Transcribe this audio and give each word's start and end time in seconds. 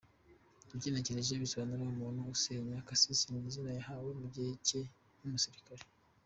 Ugenekereje 0.75 1.33
bisobanura 1.43 1.83
‘umuntu 1.93 2.21
usenya’, 2.33 2.85
Kasisi 2.87 3.25
ni 3.29 3.39
izina 3.49 3.71
yahawe 3.77 4.09
mu 4.19 4.27
gihe 4.33 4.51
cye 4.67 4.81
nk’umusirikare. 5.17 5.83